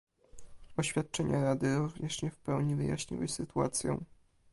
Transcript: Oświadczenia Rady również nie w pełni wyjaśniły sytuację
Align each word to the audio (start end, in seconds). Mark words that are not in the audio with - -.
Oświadczenia 0.77 1.41
Rady 1.43 1.75
również 1.75 2.21
nie 2.21 2.31
w 2.31 2.37
pełni 2.39 2.75
wyjaśniły 2.75 3.27
sytuację 3.27 3.97